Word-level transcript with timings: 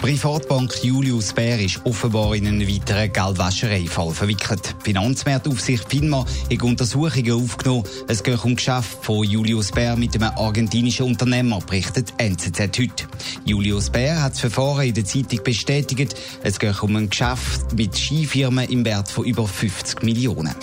Die 0.00 0.12
Privatbank 0.12 0.84
Julius 0.84 1.32
Bär 1.32 1.58
ist 1.58 1.80
offenbar 1.84 2.36
in 2.36 2.46
einen 2.46 2.68
weiteren 2.68 3.12
Geldwäschereifall 3.12 4.12
verwickelt. 4.12 4.76
Die 4.80 4.84
Finanzmarktaufsicht 4.84 5.90
FINMA 5.90 6.24
hat 6.24 6.62
Untersuchungen 6.62 7.32
aufgenommen. 7.32 7.82
Es 8.06 8.22
geht 8.22 8.44
um 8.44 8.54
Geschäft 8.54 8.98
von 9.02 9.24
Julius 9.24 9.72
Bär 9.72 9.96
mit 9.96 10.14
einem 10.14 10.30
argentinischen 10.36 11.06
Unternehmer, 11.06 11.58
berichtet 11.58 12.14
NZZ 12.16 12.60
heute. 12.60 13.08
Julius 13.44 13.90
Bär 13.90 14.22
hat 14.22 14.34
das 14.34 14.40
Verfahren 14.40 14.86
in 14.86 14.94
der 14.94 15.04
Zeitung 15.04 15.42
bestätigt. 15.42 16.14
Es 16.44 16.60
geht 16.60 16.80
um 16.80 16.94
ein 16.94 17.10
Geschäft 17.10 17.72
mit 17.76 17.98
Skifirmen 17.98 18.68
im 18.70 18.84
Wert 18.84 19.08
von 19.08 19.24
über 19.24 19.48
50 19.48 20.04
Millionen. 20.04 20.54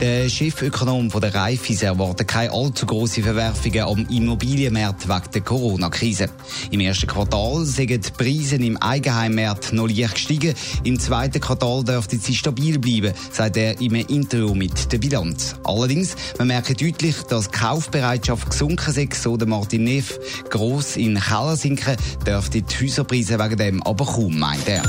Der 0.00 0.28
Chefökonom 0.28 1.10
von 1.10 1.20
der 1.20 1.34
Raiffeisen 1.34 1.88
erwartet 1.88 2.28
keine 2.28 2.52
allzu 2.52 2.86
grosse 2.86 3.20
Verwerfungen 3.20 3.80
am 3.80 4.06
Immobilienmarkt 4.08 5.08
wegen 5.08 5.30
der 5.34 5.40
Corona-Krise. 5.40 6.28
Im 6.70 6.78
ersten 6.78 7.08
Quartal 7.08 7.64
sind 7.64 7.90
die 7.90 8.10
Preise 8.12 8.56
im 8.56 8.76
Eigenheimmarkt 8.76 9.72
noch 9.72 9.88
leicht 9.88 10.14
gestiegen. 10.14 10.54
Im 10.84 11.00
zweiten 11.00 11.40
Quartal 11.40 11.82
dürften 11.82 12.20
sie 12.20 12.36
stabil 12.36 12.78
bleiben, 12.78 13.12
sagt 13.32 13.56
er 13.56 13.80
im 13.80 13.96
Interview 13.96 14.54
mit 14.54 14.92
der 14.92 14.98
Bilanz. 14.98 15.56
Allerdings, 15.64 16.14
man 16.38 16.46
merkt 16.46 16.80
deutlich, 16.80 17.16
dass 17.28 17.50
die 17.50 17.58
Kaufbereitschaft 17.58 18.50
gesunken 18.50 18.94
ist, 18.94 19.20
so 19.20 19.36
der 19.36 19.48
Martin 19.48 19.82
Neff. 19.82 20.16
Gross 20.48 20.96
in 20.96 21.18
Keller 21.18 21.56
sinken 21.56 21.96
dürften 22.24 22.64
die 22.64 22.84
Häuserpreise 22.84 23.36
wegen 23.40 23.56
dem 23.56 23.82
aber 23.82 24.06
kaum, 24.06 24.38
meint 24.38 24.68
er. 24.68 24.84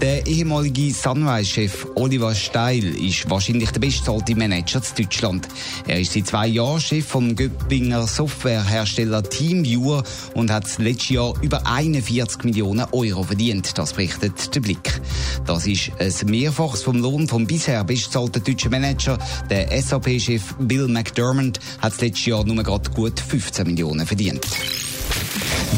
Der 0.00 0.26
ehemalige 0.26 0.92
Sunrise-Chef 0.92 1.86
Oliver 1.94 2.34
Steil 2.34 2.84
ist 2.84 3.30
wahrscheinlich 3.30 3.70
der 3.70 3.80
bestzahlte 3.80 4.34
Manager 4.34 4.80
in 4.96 5.04
Deutschland. 5.04 5.48
Er 5.86 6.00
ist 6.00 6.12
seit 6.12 6.26
zwei 6.26 6.46
Jahren 6.48 6.80
Chef 6.80 7.06
vom 7.06 7.36
Göppinger 7.36 8.06
Softwarehersteller 8.06 9.22
TeamViewer 9.22 10.02
und 10.34 10.50
hat 10.50 10.78
letztes 10.78 11.10
Jahr 11.10 11.34
über 11.40 11.66
41 11.66 12.44
Millionen 12.44 12.86
Euro 12.92 13.22
verdient. 13.22 13.78
Das 13.78 13.92
berichtet 13.92 14.54
der 14.54 14.60
Blick. 14.60 15.00
Das 15.46 15.66
ist 15.66 15.92
ein 15.98 16.30
Mehrfaches 16.30 16.82
vom 16.82 16.98
Lohn 16.98 17.28
vom 17.28 17.46
bisher 17.46 17.84
bestzahlten 17.84 18.42
deutschen 18.42 18.70
Manager. 18.70 19.18
Der 19.50 19.70
SAP-Chef 19.80 20.54
Bill 20.58 20.88
McDermott 20.88 21.58
hat 21.80 22.00
letztes 22.00 22.26
Jahr 22.26 22.44
nur 22.44 22.62
gerade 22.62 22.90
gut 22.90 23.20
15 23.20 23.66
Millionen 23.66 24.06
verdient. 24.06 24.46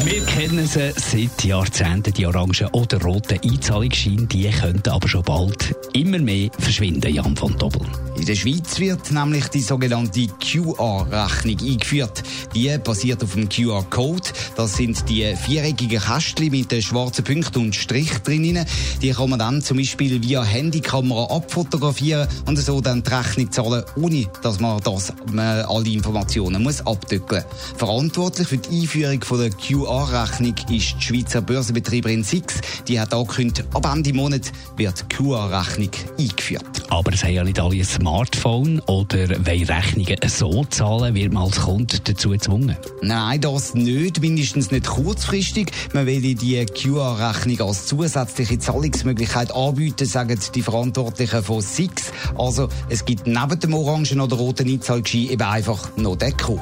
Wir 0.03 0.23
kennen 0.25 0.67
sie 0.67 0.93
seit 0.97 1.43
Jahrzehnten, 1.45 2.13
die 2.13 2.25
orangen 2.25 2.67
oder 2.73 3.01
roten 3.01 3.39
Einzahlungsscheine. 3.41 4.27
Die 4.27 4.49
könnten 4.49 4.89
aber 4.89 5.07
schon 5.07 5.23
bald 5.23 5.73
immer 5.93 6.19
mehr 6.19 6.49
verschwinden, 6.59 7.13
Jan 7.13 7.35
von 7.35 7.57
Doppel. 7.57 7.87
In 8.17 8.25
der 8.25 8.35
Schweiz 8.35 8.79
wird 8.79 9.11
nämlich 9.11 9.47
die 9.47 9.61
sogenannte 9.61 10.27
QR-Rechnung 10.27 11.57
eingeführt. 11.59 12.23
Die 12.53 12.77
basiert 12.77 13.23
auf 13.23 13.33
dem 13.33 13.47
QR-Code. 13.47 14.29
Das 14.55 14.75
sind 14.75 15.07
die 15.09 15.33
viereckigen 15.35 16.01
Kästchen 16.01 16.51
mit 16.51 16.71
den 16.71 16.81
schwarzen 16.81 17.23
Punkten 17.23 17.59
und 17.59 17.75
Strich 17.75 18.11
drinnen. 18.19 18.65
Die 19.01 19.11
kann 19.11 19.29
man 19.29 19.39
dann 19.39 19.61
zum 19.61 19.77
Beispiel 19.77 20.21
via 20.21 20.43
Handykamera 20.43 21.35
abfotografieren 21.35 22.27
und 22.47 22.57
so 22.57 22.81
dann 22.81 23.01
die 23.01 23.13
Rechnung 23.13 23.51
zahlen, 23.51 23.83
ohne 23.95 24.27
dass 24.43 24.59
man 24.59 24.81
das 24.81 25.13
man 25.31 25.65
alle 25.65 25.89
Informationen 25.89 26.63
muss 26.63 26.85
abdückeln. 26.85 27.45
Verantwortlich 27.77 28.47
für 28.47 28.57
die 28.57 28.81
Einführung 28.81 29.23
von 29.23 29.39
der 29.39 29.51
QR-Rechnung 29.85 30.55
ist 30.71 30.95
die 30.97 31.01
Schweizer 31.01 31.41
Börsenbetreiberin 31.41 32.23
Six. 32.23 32.59
Die 32.87 32.99
hat 32.99 33.13
angekündigt, 33.13 33.67
ab 33.71 33.87
Ende 33.93 34.13
Monat 34.13 34.51
wird 34.77 35.05
die 35.11 35.15
QR-Rechnung 35.15 35.91
eingeführt. 36.17 36.83
Aber 36.89 37.13
es 37.13 37.23
haben 37.23 37.33
ja 37.33 37.43
nicht 37.43 37.59
alle 37.59 37.75
ein 37.75 37.83
Smartphone 37.83 38.79
oder 38.87 39.29
wollen 39.45 39.63
Rechnungen 39.63 40.17
so 40.25 40.65
zahlen, 40.65 41.13
wird 41.13 41.33
man 41.33 41.43
als 41.43 41.59
Kunde 41.59 41.99
dazu 42.03 42.29
gezwungen? 42.29 42.75
Nein, 43.03 43.41
das 43.41 43.75
nicht, 43.75 44.21
mindestens 44.21 44.71
nicht 44.71 44.87
kurzfristig. 44.87 45.71
Man 45.93 46.07
will 46.07 46.33
die 46.33 46.65
QR-Rechnung 46.65 47.67
als 47.67 47.85
zusätzliche 47.85 48.57
Zahlungsmöglichkeit 48.57 49.53
anbieten, 49.53 50.07
sagen 50.07 50.39
die 50.55 50.61
Verantwortlichen 50.63 51.43
von 51.43 51.61
Six. 51.61 52.11
Also 52.35 52.69
es 52.89 53.05
gibt 53.05 53.27
neben 53.27 53.59
dem 53.59 53.73
orangen 53.75 54.19
oder 54.19 54.35
roten 54.35 54.67
Einzahlschein 54.67 55.29
eben 55.29 55.43
einfach 55.43 55.95
noch 55.95 56.15
den 56.15 56.35
Code. 56.37 56.61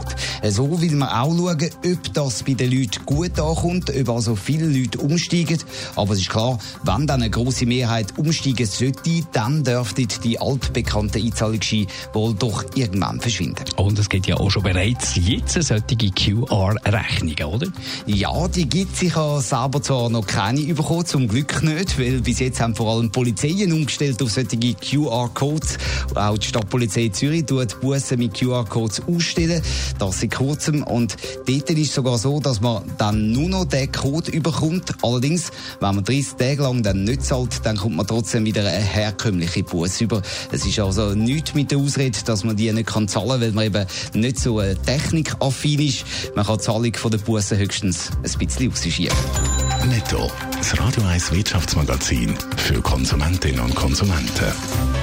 So 0.50 0.82
will 0.82 0.96
man 0.96 1.08
auch 1.08 1.34
schauen, 1.34 1.70
ob 1.86 2.14
das 2.14 2.44
bei 2.44 2.54
den 2.54 2.72
Leuten 2.72 3.06
gut 3.06 3.13
ankommt, 3.40 3.90
ob 3.90 4.10
also 4.10 4.36
viele 4.36 4.66
Leute 4.68 5.00
umsteigen. 5.00 5.60
Aber 5.96 6.14
es 6.14 6.20
ist 6.20 6.30
klar, 6.30 6.60
wenn 6.84 7.08
dann 7.08 7.22
eine 7.22 7.30
grosse 7.30 7.66
Mehrheit 7.66 8.18
umsteigen 8.18 8.66
sollte, 8.66 9.22
dann 9.32 9.64
dürften 9.64 10.08
die 10.24 10.40
altbekannten 10.40 11.24
Einzahlungsscheine 11.24 11.88
wohl 12.14 12.34
doch 12.34 12.64
irgendwann 12.76 13.20
verschwinden. 13.20 13.66
Und 13.78 14.00
es 14.00 14.10
gibt 14.10 14.28
ja 14.28 14.38
auch 14.38 14.50
schon 14.50 14.64
bereits 14.64 15.16
jetzt 15.16 15.62
solche 15.62 15.84
QR-Rechnungen, 15.96 17.46
oder? 17.46 17.68
Ja, 18.06 18.48
die 18.48 18.68
gibt 18.68 18.96
es. 18.96 19.02
Ich 19.04 19.16
habe 19.16 19.42
selber 19.42 19.82
zwar 19.82 20.10
noch 20.10 20.26
keine 20.26 20.74
bekommen, 20.74 21.06
zum 21.06 21.28
Glück 21.28 21.64
nicht, 21.64 22.00
weil 22.00 22.22
bis 22.22 22.40
jetzt 22.40 22.60
haben 22.60 22.76
vor 22.76 22.96
allem 22.96 23.12
Polizeien 23.12 23.72
umgestellt 23.72 24.22
auf 24.22 24.32
solche 24.32 24.58
QR-Codes. 24.58 25.78
Auch 26.16 26.38
die 26.38 26.48
Stadtpolizei 26.48 27.10
Zürich 27.10 27.46
tut 27.46 27.80
Bussen 27.82 28.20
mit 28.20 28.34
QR-Codes 28.34 29.04
ausstellen. 29.08 29.62
Das 30.00 30.20
seit 30.20 30.32
kurzem. 30.32 30.84
Und 30.84 31.16
dort 31.48 31.70
ist 31.70 31.90
es 31.90 31.96
sogar 31.96 32.18
so, 32.18 32.40
dass 32.40 32.62
man 32.62 32.84
dann 32.98 33.32
nur 33.32 33.50
noch 33.50 33.66
den 33.66 33.92
Code 33.92 34.32
überkommt. 34.32 34.94
Allerdings, 35.02 35.52
wenn 35.80 35.96
man 35.96 36.04
30 36.04 36.34
Tage 36.34 36.62
lang 36.64 36.84
dann 36.84 37.04
nicht 37.04 37.24
zahlt, 37.24 37.66
dann 37.66 37.78
kommt 37.78 37.96
man 37.96 38.08
trotzdem 38.08 38.46
wieder 38.46 38.62
eine 38.62 38.84
herkömmliche 38.84 39.64
Busse 39.64 40.06
über. 40.06 40.22
Es 40.52 40.66
ist 40.66 40.80
also 40.80 41.14
nichts 41.16 41.54
mit 41.54 41.72
der 41.72 41.78
Ausrede, 41.78 42.18
dass 42.26 42.44
man 42.44 42.56
die 42.56 42.72
nicht 42.72 42.88
kann 42.88 43.08
zahlen 43.08 43.30
kann, 43.30 43.42
weil 43.42 43.52
man 43.52 43.66
eben 43.66 43.86
nicht 44.14 44.40
so 44.40 44.60
äh, 44.60 44.76
technikaffin 44.76 45.80
ist. 45.80 46.06
Man 46.36 46.46
kann 46.46 46.58
die 46.58 46.64
Zahlung 46.64 46.92
der 46.92 47.18
Busse 47.20 47.58
höchstens 47.58 48.10
ein 48.12 48.40
bisschen 48.40 48.70
rausschieben. 48.70 49.18
Netto. 49.90 50.32
Das 50.58 50.80
Radio 50.80 51.04
1 51.04 51.32
Wirtschaftsmagazin 51.32 52.38
für 52.56 52.82
Konsumentinnen 52.82 53.60
und 53.60 53.76
Konsumenten. 53.76 55.03